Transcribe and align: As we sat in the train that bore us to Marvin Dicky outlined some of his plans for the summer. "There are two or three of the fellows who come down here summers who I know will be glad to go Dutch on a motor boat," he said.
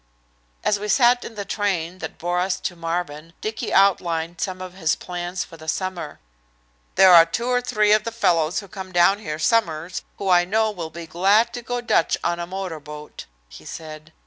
As 0.63 0.79
we 0.79 0.87
sat 0.87 1.23
in 1.23 1.35
the 1.35 1.45
train 1.45 1.99
that 1.99 2.17
bore 2.17 2.39
us 2.39 2.59
to 2.61 2.75
Marvin 2.75 3.33
Dicky 3.39 3.71
outlined 3.71 4.41
some 4.41 4.59
of 4.59 4.73
his 4.73 4.95
plans 4.95 5.43
for 5.43 5.57
the 5.57 5.67
summer. 5.67 6.19
"There 6.95 7.13
are 7.13 7.23
two 7.23 7.45
or 7.45 7.61
three 7.61 7.91
of 7.93 8.03
the 8.03 8.11
fellows 8.11 8.61
who 8.61 8.67
come 8.67 8.91
down 8.91 9.19
here 9.19 9.37
summers 9.37 10.01
who 10.17 10.27
I 10.27 10.43
know 10.43 10.71
will 10.71 10.89
be 10.89 11.05
glad 11.05 11.53
to 11.53 11.61
go 11.61 11.81
Dutch 11.81 12.17
on 12.23 12.39
a 12.39 12.47
motor 12.47 12.79
boat," 12.79 13.27
he 13.47 13.63
said. 13.63 14.11